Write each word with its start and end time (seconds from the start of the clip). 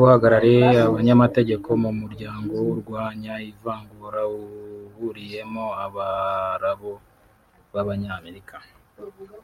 uhagarariye 0.00 0.66
abanyamategeko 0.88 1.68
mu 1.82 1.90
muryango 2.00 2.54
urwanya 2.72 3.34
ivangura 3.50 4.20
uhuriyemo 4.40 5.64
Abarabu 5.84 6.92
b’Abanyamerika 7.72 8.56